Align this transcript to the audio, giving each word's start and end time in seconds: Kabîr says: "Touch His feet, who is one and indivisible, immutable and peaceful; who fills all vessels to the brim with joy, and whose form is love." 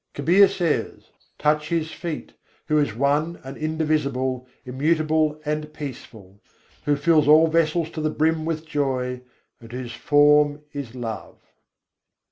Kabîr 0.15 0.49
says: 0.49 1.11
"Touch 1.37 1.69
His 1.69 1.91
feet, 1.91 2.33
who 2.67 2.79
is 2.79 2.95
one 2.95 3.39
and 3.43 3.55
indivisible, 3.55 4.47
immutable 4.65 5.39
and 5.45 5.71
peaceful; 5.73 6.39
who 6.85 6.95
fills 6.95 7.27
all 7.27 7.45
vessels 7.45 7.91
to 7.91 8.01
the 8.01 8.09
brim 8.09 8.43
with 8.43 8.65
joy, 8.65 9.21
and 9.59 9.71
whose 9.71 9.93
form 9.93 10.63
is 10.73 10.95
love." 10.95 11.37